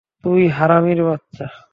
[0.23, 1.45] তুই হারামির বাচ্চা!